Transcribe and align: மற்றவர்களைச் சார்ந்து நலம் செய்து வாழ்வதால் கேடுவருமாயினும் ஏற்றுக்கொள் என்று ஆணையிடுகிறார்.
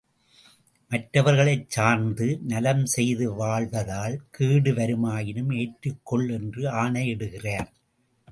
மற்றவர்களைச் 0.91 1.69
சார்ந்து 1.69 2.39
நலம் 2.43 2.85
செய்து 2.85 3.25
வாழ்வதால் 3.33 4.15
கேடுவருமாயினும் 4.37 5.51
ஏற்றுக்கொள் 5.57 6.27
என்று 6.31 6.63
ஆணையிடுகிறார். 6.73 7.69